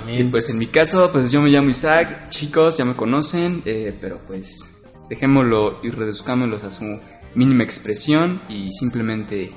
Y 0.06 0.24
pues 0.24 0.48
en 0.48 0.58
mi 0.58 0.66
caso, 0.66 1.10
pues 1.12 1.32
yo 1.32 1.40
me 1.40 1.50
llamo 1.50 1.70
Isaac, 1.70 2.30
chicos, 2.30 2.76
ya 2.76 2.84
me 2.84 2.94
conocen, 2.94 3.62
eh, 3.64 3.96
pero 4.00 4.20
pues 4.26 4.86
dejémoslo 5.08 5.80
y 5.82 5.90
reduzcámoslos 5.90 6.64
a 6.64 6.70
su 6.70 7.00
mínima 7.34 7.64
expresión 7.64 8.40
y 8.48 8.70
simplemente 8.70 9.52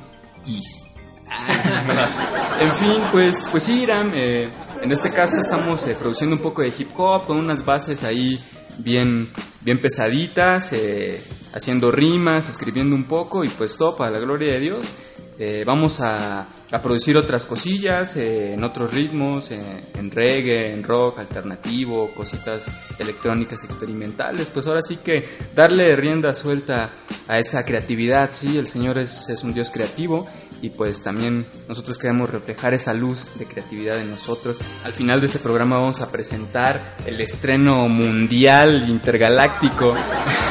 Is. 0.46 0.88
en 2.60 2.76
fin, 2.76 3.04
pues, 3.12 3.48
pues 3.52 3.64
sí, 3.64 3.84
Iram, 3.84 4.12
eh, 4.14 4.50
en 4.82 4.92
este 4.92 5.12
caso 5.12 5.40
estamos 5.40 5.86
eh, 5.88 5.96
produciendo 5.98 6.36
un 6.36 6.42
poco 6.42 6.62
de 6.62 6.74
hip 6.78 6.90
hop 6.98 7.26
con 7.26 7.38
unas 7.38 7.64
bases 7.64 8.04
ahí 8.04 8.40
bien, 8.80 9.30
bien 9.62 9.80
pesaditas. 9.80 10.74
eh, 10.74 11.24
haciendo 11.54 11.92
rimas, 11.92 12.50
escribiendo 12.50 12.96
un 12.96 13.06
poco 13.06 13.44
y 13.44 13.50
pues 13.50 13.78
todo 13.78 13.96
para 13.96 14.12
la 14.12 14.20
gloria 14.20 14.54
de 14.54 14.60
Dios. 14.60 14.94
Eh, 15.40 15.64
vamos 15.66 16.02
a, 16.02 16.42
a 16.42 16.82
producir 16.82 17.18
otras 17.18 17.46
cosillas 17.46 18.16
eh, 18.16 18.54
en 18.54 18.64
otros 18.64 18.94
ritmos, 18.94 19.50
eh, 19.52 19.60
en 19.96 20.12
reggae, 20.12 20.72
en 20.72 20.84
rock 20.84 21.20
alternativo, 21.20 22.12
cositas 22.14 22.68
electrónicas 23.00 23.64
experimentales. 23.64 24.50
Pues 24.50 24.68
ahora 24.68 24.82
sí 24.82 24.98
que 24.98 25.28
darle 25.56 25.96
rienda 25.96 26.34
suelta 26.36 26.92
a 27.28 27.40
esa 27.40 27.66
creatividad, 27.66 28.30
sí, 28.32 28.58
el 28.58 28.68
Señor 28.68 29.00
es, 29.00 29.30
es 29.30 29.44
un 29.44 29.54
Dios 29.54 29.72
creativo 29.72 30.28
y 30.62 30.70
pues 30.70 31.02
también 31.02 31.48
nosotros 31.68 31.98
queremos 31.98 32.30
reflejar 32.30 32.74
esa 32.74 32.94
luz 32.94 33.38
de 33.38 33.46
creatividad 33.46 34.00
en 34.00 34.12
nosotros. 34.12 34.60
Al 34.84 34.94
final 34.94 35.20
de 35.20 35.26
este 35.26 35.40
programa 35.40 35.78
vamos 35.78 36.02
a 36.02 36.12
presentar 36.12 36.98
el 37.06 37.20
estreno 37.20 37.88
mundial 37.88 38.88
intergaláctico 38.88 39.94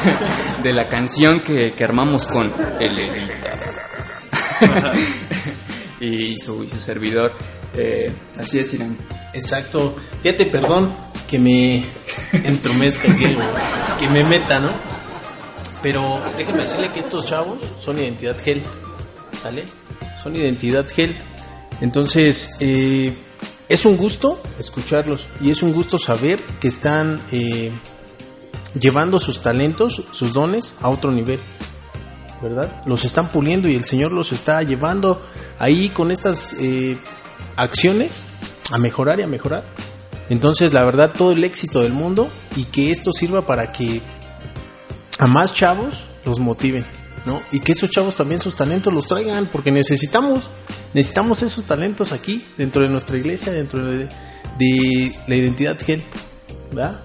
de 0.63 0.73
la 0.73 0.87
canción 0.87 1.39
que, 1.39 1.73
que 1.73 1.83
armamos 1.83 2.25
con 2.25 2.51
el 2.79 2.99
y, 5.99 6.37
su, 6.37 6.63
y 6.63 6.67
su 6.67 6.79
servidor. 6.79 7.33
Eh, 7.73 8.11
así 8.37 8.59
es, 8.59 8.73
Irán. 8.73 8.97
Exacto. 9.33 9.95
Fíjate, 10.21 10.45
perdón 10.45 10.93
que 11.27 11.39
me 11.39 11.85
entromezca, 12.33 13.15
que, 13.15 14.09
me 14.09 14.23
meta, 14.23 14.59
¿no? 14.59 14.71
Pero 15.81 16.21
déjeme 16.37 16.63
decirle 16.63 16.91
que 16.91 16.99
estos 16.99 17.25
chavos 17.25 17.59
son 17.79 17.97
identidad 17.97 18.35
health, 18.45 18.65
¿sale? 19.41 19.65
Son 20.21 20.35
identidad 20.35 20.85
health. 20.95 21.17
Entonces, 21.81 22.55
eh, 22.59 23.17
es 23.67 23.85
un 23.85 23.97
gusto 23.97 24.41
escucharlos 24.59 25.27
y 25.39 25.49
es 25.49 25.63
un 25.63 25.73
gusto 25.73 25.97
saber 25.97 26.43
que 26.59 26.67
están 26.67 27.21
eh, 27.31 27.71
llevando 28.79 29.19
sus 29.19 29.41
talentos, 29.41 30.03
sus 30.11 30.33
dones 30.33 30.75
a 30.81 30.89
otro 30.89 31.11
nivel. 31.11 31.39
¿verdad? 32.41 32.81
Los 32.85 33.05
están 33.05 33.29
puliendo 33.29 33.69
y 33.69 33.75
el 33.75 33.83
Señor 33.83 34.11
los 34.11 34.31
está 34.31 34.63
llevando 34.63 35.21
ahí 35.59 35.89
con 35.89 36.11
estas 36.11 36.55
eh, 36.59 36.97
acciones 37.55 38.25
a 38.71 38.77
mejorar 38.77 39.19
y 39.19 39.23
a 39.23 39.27
mejorar. 39.27 39.63
Entonces, 40.29 40.73
la 40.73 40.83
verdad, 40.83 41.11
todo 41.15 41.31
el 41.33 41.43
éxito 41.43 41.81
del 41.81 41.93
mundo 41.93 42.29
y 42.55 42.63
que 42.65 42.89
esto 42.89 43.11
sirva 43.11 43.45
para 43.45 43.71
que 43.71 44.01
a 45.19 45.27
más 45.27 45.53
chavos 45.53 46.05
los 46.25 46.39
motiven, 46.39 46.85
¿no? 47.25 47.41
Y 47.51 47.59
que 47.59 47.71
esos 47.71 47.89
chavos 47.89 48.15
también 48.15 48.41
sus 48.41 48.55
talentos 48.55 48.93
los 48.93 49.07
traigan, 49.07 49.47
porque 49.47 49.71
necesitamos, 49.71 50.49
necesitamos 50.93 51.43
esos 51.43 51.65
talentos 51.65 52.11
aquí, 52.11 52.43
dentro 52.57 52.81
de 52.81 52.89
nuestra 52.89 53.17
iglesia, 53.17 53.51
dentro 53.51 53.85
de, 53.85 54.09
de 54.57 55.15
la 55.27 55.35
identidad 55.35 55.77
health, 55.87 56.05
¿verdad? 56.71 57.01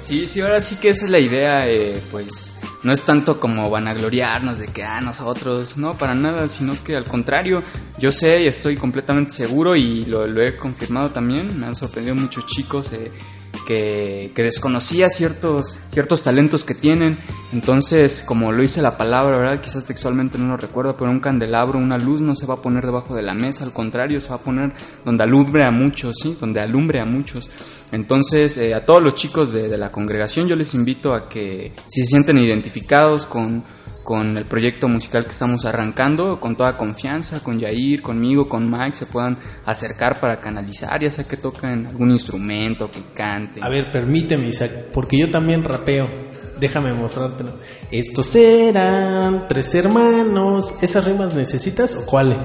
Sí, 0.00 0.26
sí, 0.26 0.40
ahora 0.40 0.60
sí 0.60 0.76
que 0.76 0.88
esa 0.88 1.04
es 1.04 1.10
la 1.10 1.18
idea, 1.18 1.68
eh, 1.68 2.02
pues 2.10 2.54
no 2.82 2.92
es 2.92 3.02
tanto 3.02 3.38
como 3.38 3.68
vanagloriarnos 3.68 4.58
de 4.58 4.68
que, 4.68 4.82
ah, 4.82 5.00
nosotros, 5.00 5.76
no, 5.76 5.98
para 5.98 6.14
nada, 6.14 6.48
sino 6.48 6.74
que 6.82 6.96
al 6.96 7.04
contrario, 7.04 7.62
yo 7.98 8.10
sé 8.10 8.40
y 8.40 8.46
estoy 8.46 8.76
completamente 8.76 9.32
seguro 9.32 9.76
y 9.76 10.06
lo, 10.06 10.26
lo 10.26 10.42
he 10.42 10.56
confirmado 10.56 11.10
también, 11.10 11.58
me 11.60 11.66
han 11.66 11.76
sorprendido 11.76 12.16
muchos 12.16 12.46
chicos 12.46 12.92
eh, 12.92 13.12
que, 13.70 14.42
desconocía 14.42 15.08
ciertos, 15.08 15.78
ciertos 15.90 16.24
talentos 16.24 16.64
que 16.64 16.74
tienen, 16.74 17.16
entonces, 17.52 18.24
como 18.26 18.50
lo 18.50 18.62
dice 18.62 18.82
la 18.82 18.96
palabra, 18.96 19.38
¿verdad? 19.38 19.60
Quizás 19.60 19.84
textualmente 19.84 20.38
no 20.38 20.48
lo 20.48 20.56
recuerdo, 20.56 20.96
pero 20.96 21.10
un 21.10 21.20
candelabro, 21.20 21.78
una 21.78 21.96
luz 21.96 22.20
no 22.20 22.34
se 22.34 22.46
va 22.46 22.54
a 22.54 22.62
poner 22.62 22.84
debajo 22.84 23.14
de 23.14 23.22
la 23.22 23.32
mesa, 23.32 23.62
al 23.62 23.72
contrario, 23.72 24.20
se 24.20 24.30
va 24.30 24.36
a 24.36 24.42
poner 24.42 24.72
donde 25.04 25.22
alumbre 25.22 25.64
a 25.64 25.70
muchos, 25.70 26.16
¿sí? 26.20 26.36
Donde 26.40 26.60
alumbre 26.60 27.00
a 27.00 27.04
muchos. 27.04 27.48
Entonces, 27.92 28.56
eh, 28.56 28.74
a 28.74 28.84
todos 28.84 29.02
los 29.02 29.14
chicos 29.14 29.52
de, 29.52 29.68
de 29.68 29.78
la 29.78 29.92
congregación 29.92 30.48
yo 30.48 30.56
les 30.56 30.74
invito 30.74 31.14
a 31.14 31.28
que 31.28 31.72
si 31.86 32.00
se 32.02 32.08
sienten 32.08 32.38
identificados 32.38 33.26
con, 33.26 33.62
con 34.02 34.36
el 34.36 34.46
proyecto 34.46 34.88
musical 34.88 35.24
que 35.24 35.30
estamos 35.30 35.64
arrancando, 35.64 36.40
con 36.40 36.56
toda 36.56 36.76
confianza, 36.76 37.40
con 37.42 37.58
Yair, 37.58 38.02
conmigo, 38.02 38.48
con 38.48 38.70
Mike, 38.70 38.94
se 38.94 39.06
puedan 39.06 39.38
acercar 39.64 40.18
para 40.20 40.40
canalizar, 40.40 41.00
ya 41.00 41.10
sea 41.10 41.26
que 41.26 41.36
toquen 41.36 41.86
algún 41.86 42.10
instrumento, 42.10 42.90
que 42.90 43.02
canten. 43.14 43.62
A 43.62 43.68
ver, 43.68 43.90
permíteme, 43.90 44.48
Isaac, 44.48 44.70
porque 44.92 45.18
yo 45.18 45.30
también 45.30 45.62
rapeo. 45.64 46.30
Déjame 46.58 46.92
mostrártelo. 46.92 47.52
Estos 47.90 48.34
eran 48.36 49.48
tres 49.48 49.74
hermanos. 49.74 50.74
¿Esas 50.82 51.06
rimas 51.06 51.34
necesitas 51.34 51.96
o 51.96 52.04
cuáles? 52.04 52.36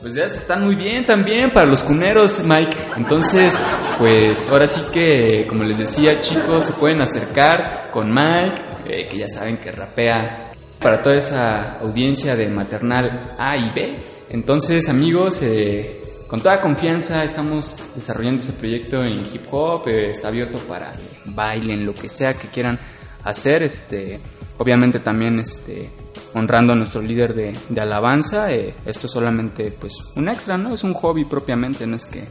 Pues 0.00 0.14
ya 0.14 0.24
están 0.24 0.64
muy 0.64 0.74
bien 0.74 1.04
también 1.06 1.50
para 1.50 1.64
los 1.64 1.84
cuneros, 1.84 2.42
Mike. 2.44 2.76
Entonces, 2.96 3.64
pues 3.96 4.50
ahora 4.50 4.66
sí 4.66 4.82
que, 4.92 5.46
como 5.48 5.62
les 5.62 5.78
decía, 5.78 6.20
chicos, 6.20 6.64
se 6.64 6.72
pueden 6.72 7.00
acercar 7.00 7.90
con 7.92 8.12
Mike, 8.12 8.60
eh, 8.86 9.08
que 9.08 9.18
ya 9.18 9.28
saben 9.28 9.56
que 9.58 9.70
rapea 9.70 10.53
para 10.84 11.02
toda 11.02 11.16
esa 11.16 11.78
audiencia 11.80 12.36
de 12.36 12.46
maternal 12.46 13.22
A 13.38 13.56
y 13.56 13.70
B. 13.70 13.96
Entonces, 14.28 14.90
amigos, 14.90 15.40
eh, 15.40 16.02
con 16.26 16.42
toda 16.42 16.60
confianza 16.60 17.24
estamos 17.24 17.74
desarrollando 17.94 18.42
ese 18.42 18.52
proyecto 18.52 19.02
en 19.02 19.14
hip 19.32 19.46
hop. 19.50 19.88
eh, 19.88 20.10
está 20.10 20.28
abierto 20.28 20.58
para 20.58 20.94
bailen, 21.24 21.86
lo 21.86 21.94
que 21.94 22.10
sea 22.10 22.34
que 22.34 22.48
quieran 22.48 22.78
hacer. 23.24 23.62
Este, 23.62 24.20
obviamente 24.58 24.98
también 24.98 25.40
este, 25.40 25.88
honrando 26.34 26.74
a 26.74 26.76
nuestro 26.76 27.00
líder 27.00 27.32
de, 27.32 27.80
alabanza. 27.80 28.52
eh, 28.52 28.74
esto 28.84 29.06
es 29.06 29.12
solamente 29.14 29.70
pues 29.70 29.94
un 30.16 30.28
extra, 30.28 30.58
¿no? 30.58 30.74
Es 30.74 30.84
un 30.84 30.92
hobby 30.92 31.24
propiamente, 31.24 31.86
no 31.86 31.96
es 31.96 32.04
que 32.04 32.24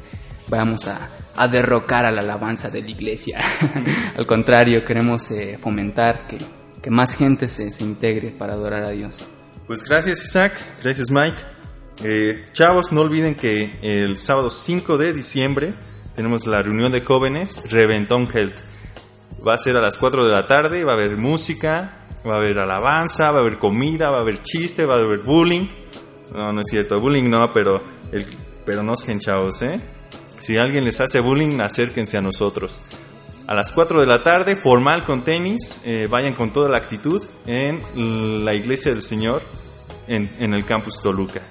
vayamos 0.47 0.87
a, 0.87 1.09
derrocar 1.47 2.05
a 2.05 2.11
la 2.11 2.21
alabanza 2.21 2.69
de 2.69 2.83
la 2.83 2.89
iglesia. 2.91 3.39
Al 4.15 4.27
contrario, 4.27 4.85
queremos 4.85 5.29
fomentar 5.59 6.27
que, 6.27 6.37
que 6.83 6.91
más 6.91 7.15
gente 7.15 7.47
se, 7.47 7.71
se 7.71 7.83
integre 7.83 8.29
para 8.29 8.53
adorar 8.53 8.83
a 8.83 8.89
Dios. 8.89 9.25
Pues 9.65 9.83
gracias 9.85 10.23
Isaac, 10.23 10.53
gracias 10.83 11.09
Mike. 11.09 11.41
Eh, 12.03 12.45
chavos, 12.51 12.91
no 12.91 13.01
olviden 13.01 13.33
que 13.35 13.79
el 13.81 14.17
sábado 14.17 14.49
5 14.49 14.97
de 14.97 15.13
diciembre 15.13 15.73
tenemos 16.15 16.45
la 16.45 16.61
reunión 16.61 16.91
de 16.91 17.01
jóvenes 17.01 17.63
Reventón 17.71 18.27
Health. 18.31 18.59
Va 19.47 19.53
a 19.53 19.57
ser 19.57 19.77
a 19.77 19.81
las 19.81 19.97
4 19.97 20.25
de 20.25 20.31
la 20.31 20.47
tarde, 20.47 20.83
va 20.83 20.91
a 20.91 20.95
haber 20.95 21.17
música, 21.17 22.07
va 22.27 22.35
a 22.35 22.37
haber 22.37 22.59
alabanza, 22.59 23.31
va 23.31 23.37
a 23.37 23.41
haber 23.41 23.57
comida, 23.57 24.09
va 24.09 24.17
a 24.17 24.21
haber 24.21 24.39
chiste, 24.39 24.85
va 24.85 24.95
a 24.95 24.99
haber 24.99 25.19
bullying. 25.19 25.67
No, 26.33 26.51
no 26.51 26.61
es 26.61 26.67
cierto, 26.69 26.99
bullying 26.99 27.29
no, 27.29 27.53
pero, 27.53 27.81
el, 28.11 28.25
pero 28.65 28.83
no 28.83 28.95
sean 28.95 29.19
chavos, 29.19 29.61
¿eh? 29.61 29.79
Si 30.39 30.57
alguien 30.57 30.83
les 30.83 30.99
hace 30.99 31.19
bullying, 31.21 31.61
acérquense 31.61 32.17
a 32.17 32.21
nosotros. 32.21 32.81
A 33.45 33.53
las 33.53 33.73
4 33.73 33.99
de 33.99 34.07
la 34.07 34.23
tarde, 34.23 34.55
formal 34.55 35.03
con 35.03 35.25
tenis, 35.25 35.81
eh, 35.83 36.07
vayan 36.09 36.33
con 36.33 36.53
toda 36.53 36.69
la 36.69 36.77
actitud 36.77 37.21
en 37.45 38.45
la 38.45 38.53
iglesia 38.53 38.93
del 38.93 39.01
Señor 39.01 39.41
en, 40.07 40.53
el 40.53 40.63
campus 40.63 41.01
Toluca. 41.01 41.41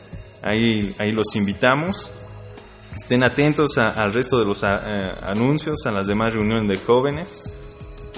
Ahí, 0.43 0.95
ahí 0.99 1.13
los 1.13 1.37
invitamos. 1.37 2.19
Estén 2.97 3.23
atentos 3.23 3.77
al 3.77 4.13
resto 4.15 4.39
de 4.39 4.47
los 4.47 4.63
eh, 4.63 4.69
anuncios, 5.23 5.85
a 5.85 5.93
las 5.93 6.07
demás 6.07 6.33
reuniones 6.33 6.67
de 6.67 6.79
jóvenes 6.79 7.43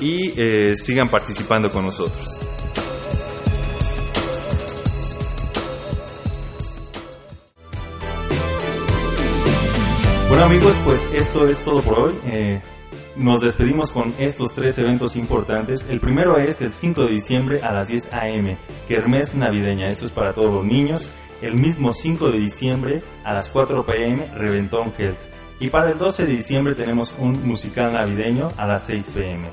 y 0.00 0.32
eh, 0.36 0.76
sigan 0.76 1.08
participando 1.08 1.70
con 1.72 1.84
nosotros. 1.84 2.28
Bueno 10.28 10.44
amigos, 10.44 10.80
pues 10.84 11.04
esto 11.12 11.48
es 11.48 11.58
todo 11.64 11.82
por 11.82 11.98
hoy. 11.98 12.60
Nos 13.16 13.40
despedimos 13.40 13.90
con 13.90 14.14
estos 14.18 14.52
tres 14.52 14.76
eventos 14.78 15.16
importantes. 15.16 15.86
El 15.88 16.00
primero 16.00 16.36
es 16.38 16.60
el 16.60 16.72
5 16.72 17.04
de 17.04 17.12
diciembre 17.12 17.60
a 17.62 17.72
las 17.72 17.88
10 17.88 18.12
a.m. 18.12 18.58
Kermés 18.88 19.34
navideña. 19.34 19.88
Esto 19.88 20.04
es 20.04 20.10
para 20.10 20.32
todos 20.32 20.52
los 20.52 20.64
niños. 20.64 21.10
El 21.40 21.54
mismo 21.54 21.92
5 21.92 22.30
de 22.30 22.38
diciembre 22.38 23.02
a 23.24 23.34
las 23.34 23.48
4 23.48 23.84
p.m. 23.84 24.26
Reventón 24.34 24.92
Health. 24.96 25.18
Y 25.60 25.68
para 25.68 25.90
el 25.90 25.98
12 25.98 26.26
de 26.26 26.32
diciembre 26.32 26.74
tenemos 26.74 27.14
un 27.18 27.46
musical 27.46 27.92
navideño 27.92 28.50
a 28.56 28.66
las 28.66 28.84
6 28.86 29.10
p.m. 29.14 29.50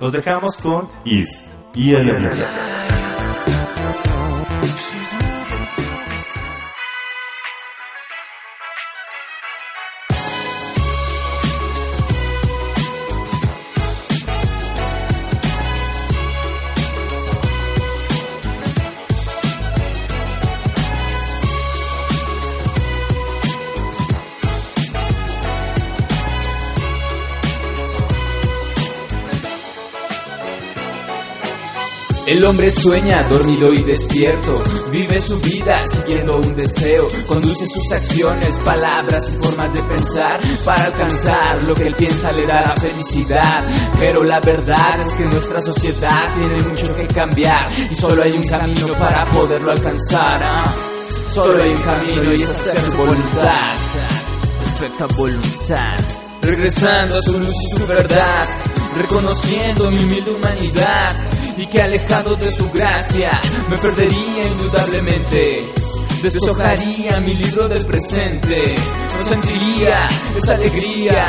Los 0.00 0.12
dejamos 0.12 0.56
con 0.56 0.86
Is 1.04 1.48
y 1.74 1.94
el 1.94 2.10
El 32.32 32.46
hombre 32.46 32.70
sueña, 32.70 33.28
dormido 33.28 33.74
y 33.74 33.82
despierto, 33.82 34.62
vive 34.90 35.18
su 35.18 35.38
vida 35.40 35.84
siguiendo 35.84 36.38
un 36.38 36.56
deseo, 36.56 37.06
conduce 37.26 37.66
sus 37.66 37.92
acciones, 37.92 38.58
palabras 38.60 39.30
y 39.30 39.44
formas 39.44 39.74
de 39.74 39.82
pensar 39.82 40.40
para 40.64 40.86
alcanzar 40.86 41.62
lo 41.64 41.74
que 41.74 41.88
él 41.88 41.94
piensa 41.94 42.32
le 42.32 42.46
da 42.46 42.68
la 42.68 42.76
felicidad. 42.76 43.62
Pero 44.00 44.24
la 44.24 44.40
verdad 44.40 45.02
es 45.02 45.12
que 45.12 45.24
nuestra 45.26 45.60
sociedad 45.60 46.34
tiene 46.40 46.64
mucho 46.64 46.94
que 46.94 47.06
cambiar 47.08 47.70
y 47.78 47.94
solo 47.94 48.22
hay 48.22 48.32
un 48.32 48.44
camino 48.44 48.94
para 48.94 49.26
poderlo 49.26 49.70
alcanzar. 49.70 50.40
¿ah? 50.42 50.74
Solo 51.34 51.62
hay 51.62 51.72
un 51.72 51.82
camino 51.82 52.32
y 52.32 52.42
es 52.42 52.48
hacer 52.48 52.80
su 52.80 52.96
voluntad. 52.96 53.76
Perfecta 54.58 55.06
voluntad. 55.18 55.98
Regresando 56.40 57.18
a 57.18 57.22
su 57.22 57.32
luz 57.32 57.56
y 57.62 57.76
su 57.76 57.86
verdad, 57.86 58.48
reconociendo 58.96 59.90
mi 59.90 59.98
humilde 59.98 60.30
humanidad 60.30 61.41
y 61.56 61.66
que 61.66 61.82
alejado 61.82 62.36
de 62.36 62.50
su 62.50 62.70
gracia 62.70 63.30
me 63.68 63.76
perdería 63.76 64.46
indudablemente. 64.46 65.72
Deshojaría 66.22 67.18
mi 67.20 67.34
libro 67.34 67.68
del 67.68 67.84
presente, 67.84 68.76
no 69.18 69.28
sentiría 69.28 70.06
esa 70.36 70.54
alegría 70.54 71.24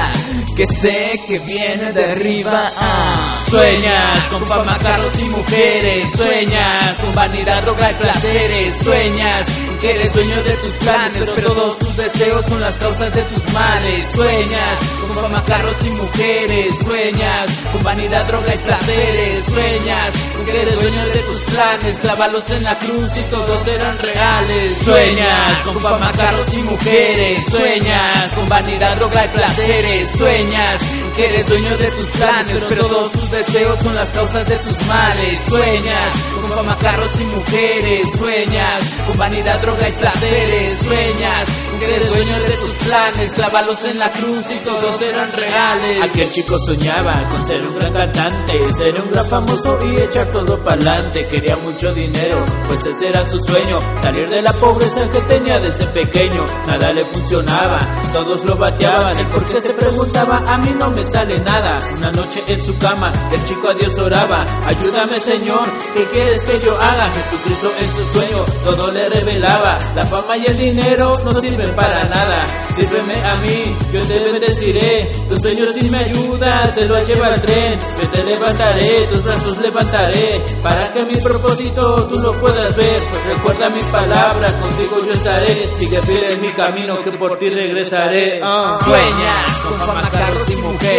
que 0.55 0.67
sé 0.67 1.19
que 1.27 1.39
viene 1.39 1.91
de 1.91 2.11
arriba. 2.11 2.71
Ah. 2.77 3.43
Sueñas 3.49 4.23
con 4.29 4.45
fama, 4.45 4.77
carros 4.77 5.13
y 5.19 5.25
mujeres, 5.25 6.09
sueñas 6.15 6.93
con 7.01 7.11
vanidad, 7.13 7.63
droga 7.63 7.91
y 7.91 7.95
placeres, 7.95 8.77
sueñas 8.83 9.47
eres 9.89 10.13
dueño 10.13 10.43
de 10.43 10.51
tus 10.51 10.71
planes, 10.73 11.23
pero 11.35 11.53
todos 11.53 11.79
tus 11.79 11.97
deseos 11.97 12.45
son 12.47 12.61
las 12.61 12.77
causas 12.77 13.13
de 13.13 13.21
tus 13.21 13.53
males. 13.53 14.03
Sueñas 14.15 14.79
con 15.01 15.15
fama, 15.15 15.43
carros 15.45 15.77
y 15.85 15.89
mujeres, 15.89 16.75
sueñas 16.83 17.51
con 17.71 17.83
vanidad, 17.83 18.25
droga 18.27 18.53
y 18.53 18.57
placeres, 18.57 19.45
sueñas 19.45 20.13
con 20.35 20.45
que 20.45 20.61
eres 20.61 20.79
dueño 20.79 21.05
de 21.05 21.19
tus 21.19 21.41
planes, 21.41 21.99
clávalos 21.99 22.49
en 22.51 22.63
la 22.63 22.75
cruz 22.79 23.17
y 23.17 23.21
todos 23.23 23.67
eran 23.67 23.97
reales. 23.99 24.77
Sueñas 24.79 25.57
con 25.63 25.81
fama, 25.81 26.11
carros 26.13 26.53
y 26.53 26.61
mujeres, 26.61 27.39
sueñas 27.49 28.33
con 28.33 28.47
vanidad, 28.47 28.95
droga 28.97 29.25
y 29.25 29.27
placeres, 29.29 30.11
sueñas 30.17 30.81
eres 31.17 31.45
dueño 31.45 31.77
de 31.77 31.91
tus 31.91 32.09
planes, 32.11 32.63
pero 32.69 32.87
todos 32.87 33.11
tus 33.11 33.31
deseos 33.31 33.79
son 33.83 33.95
las 33.95 34.09
causas 34.09 34.47
de 34.47 34.55
tus 34.57 34.87
males. 34.87 35.39
Sueñas 35.47 36.11
con 36.35 36.49
fama, 36.49 36.77
carros 36.79 37.21
y 37.21 37.25
mujeres, 37.25 38.07
sueñas 38.17 38.83
con 39.07 39.17
vanidad, 39.17 39.61
droga 39.61 39.89
y 39.89 39.91
placeres, 39.91 40.79
sueñas 40.79 41.49
que 41.79 41.85
eres 41.85 42.07
dueño 42.07 42.39
de 42.39 42.51
tus 42.51 42.71
planes, 42.85 43.33
clávalos 43.33 43.83
en 43.85 43.99
la 43.99 44.11
cruz 44.11 44.51
y 44.51 44.55
todos 44.57 45.01
eran 45.01 45.31
reales. 45.33 46.03
Aquel 46.03 46.31
chico 46.31 46.57
soñaba 46.59 47.13
con 47.29 47.47
ser 47.47 47.65
un 47.65 47.75
gran 47.75 47.93
cantante, 47.93 48.73
ser 48.73 49.01
un 49.01 49.11
gran 49.11 49.25
famoso 49.27 49.77
y 49.85 50.01
echar 50.01 50.31
todo 50.31 50.63
para 50.63 50.75
adelante. 50.75 51.27
Quería 51.29 51.57
mucho 51.57 51.93
dinero, 51.93 52.43
pues 52.67 52.85
ese 52.85 53.07
era 53.07 53.29
su 53.29 53.39
sueño, 53.45 53.77
salir 54.01 54.29
de 54.29 54.41
la 54.41 54.53
pobreza 54.53 55.09
que 55.11 55.19
tenía 55.21 55.59
desde 55.59 55.85
pequeño. 55.87 56.43
Nada 56.67 56.93
le 56.93 57.03
funcionaba, 57.05 57.77
todos 58.13 58.43
lo 58.45 58.55
bateaban, 58.55 59.17
el 59.17 59.25
por 59.27 59.45
qué 59.45 59.61
se 59.61 59.73
preguntaba, 59.73 60.37
a 60.45 60.57
mí 60.59 60.75
no 60.79 60.89
me 60.91 61.02
sale 61.11 61.37
nada. 61.39 61.79
Una 61.97 62.11
noche 62.11 62.43
en 62.47 62.65
su 62.65 62.77
cama, 62.77 63.11
el 63.31 63.45
chico 63.45 63.69
a 63.69 63.73
Dios 63.73 63.93
oraba, 63.99 64.43
ayúdame 64.65 65.19
Señor, 65.19 65.67
¿qué 65.93 66.03
quieres 66.05 66.43
que 66.43 66.65
yo 66.65 66.75
haga? 66.79 67.09
Jesucristo 67.09 67.71
en 67.79 67.87
su 67.91 68.13
sueño 68.13 68.45
todo 68.63 68.91
le 68.91 69.09
revelaba, 69.09 69.77
la 69.95 70.05
fama 70.05 70.37
y 70.37 70.45
el 70.45 70.57
dinero 70.57 71.13
no 71.23 71.31
sirven 71.41 71.75
para 71.75 72.03
nada, 72.05 72.45
sírveme 72.77 73.13
a 73.13 73.35
mí, 73.35 73.75
yo 73.91 74.01
te 74.03 74.19
bendeciré, 74.19 75.11
tus 75.29 75.39
sueños 75.41 75.69
si 75.75 75.89
me 75.89 75.97
ayudas, 75.97 76.75
te 76.75 76.87
lo 76.87 77.03
lleva 77.05 77.27
al 77.27 77.41
tren, 77.41 77.79
yo 77.79 78.07
te 78.09 78.23
levantaré, 78.23 79.07
tus 79.11 79.23
brazos 79.23 79.57
levantaré, 79.59 80.41
para 80.61 80.93
que 80.93 81.03
mi 81.03 81.15
propósito 81.15 82.07
tú 82.11 82.19
lo 82.19 82.31
puedas 82.39 82.75
ver, 82.75 83.01
pues 83.09 83.25
recuerda 83.35 83.69
mi 83.69 83.81
palabra, 83.91 84.59
contigo 84.59 85.05
yo 85.05 85.11
estaré, 85.11 85.69
sigue 85.77 86.01
fiel 86.01 86.31
en 86.31 86.41
mi 86.41 86.53
camino 86.53 87.01
que 87.03 87.11
por 87.11 87.37
ti 87.37 87.49
regresaré. 87.49 88.39
Ah. 88.41 88.77
Sueñas 88.83 89.57
con 89.67 89.79
fama, 89.87 90.09
carros 90.09 90.49
y 90.51 90.57
mujeres, 90.57 90.92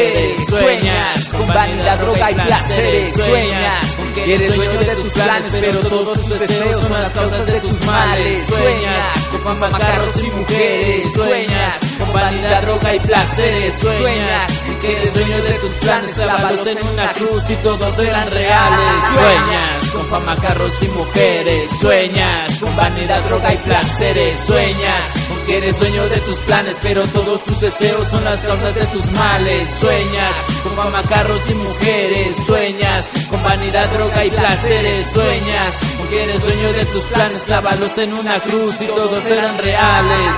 sueñas 0.48 1.32
con 1.32 1.46
vanidad, 1.46 1.98
droga 1.98 2.30
y 2.30 2.34
placeres, 2.34 3.16
sueñas 3.16 3.96
que 4.14 4.34
eres 4.34 4.54
dueño 4.54 4.78
de 4.78 4.96
tus 4.96 5.12
planes, 5.12 5.52
pero 5.52 5.80
todos 5.80 6.22
tus 6.22 6.38
deseos 6.38 6.82
son 6.82 7.02
las 7.02 7.12
causas 7.12 7.46
de 7.46 7.60
tus 7.60 7.86
males, 7.86 8.48
sueñas 8.48 9.28
con 9.30 9.58
fama, 9.58 9.78
carros 9.78 10.22
y 10.22 10.30
mujeres, 10.30 11.12
sueñas 11.12 11.74
con 11.98 12.12
vanidad, 12.12 12.62
droga 12.62 12.94
y 12.94 13.00
placeres, 13.00 13.74
sueñas 13.80 14.52
que 14.80 14.92
eres 14.92 15.14
dueño 15.14 15.42
de 15.42 15.52
tus 15.54 15.72
planes, 15.78 16.12
clavados 16.12 16.66
en 16.66 16.78
una 16.86 17.12
cruz 17.12 17.50
y 17.50 17.56
todos 17.56 17.98
eran 17.98 18.30
reales, 18.30 18.94
sueñas 19.14 19.90
con 19.92 20.06
fama, 20.06 20.36
carros 20.36 20.82
y 20.82 20.86
mujeres, 20.88 21.70
sueñas 21.80 22.58
con 22.60 22.76
vanidad, 22.76 23.24
droga 23.24 23.52
y 23.52 23.56
placeres, 23.56 24.38
sueñas 24.46 25.02
que 25.46 25.56
eres 25.58 25.78
dueño 25.78 26.08
de 26.08 26.20
tus 26.20 26.38
planes, 26.40 26.76
pero 26.82 27.06
todos 27.08 27.44
tus 27.44 27.60
deseos 27.60 28.08
son 28.08 28.24
las 28.24 28.38
causas 28.38 28.74
de 28.74 28.86
tus 28.86 29.10
males, 29.12 29.68
sueñas 29.80 30.34
con 30.62 30.76
fama, 30.76 31.02
carros 31.02 31.42
y 31.50 31.54
mujeres, 31.54 32.36
sueñas 32.46 33.10
con 33.28 33.42
vanidad, 33.42 33.90
droga 33.92 34.03
y 34.24 34.30
placeres, 34.30 35.06
sueñas 35.12 35.74
con 35.98 36.08
que 36.08 36.24
eres 36.24 36.40
dueño 36.40 36.72
de 36.72 36.84
tus 36.84 37.02
planes, 37.04 37.44
clávalos 37.44 37.96
en 37.98 38.16
una 38.16 38.40
cruz 38.40 38.74
y 38.80 38.86
todos 38.86 39.26
eran 39.26 39.58
reales. 39.58 40.32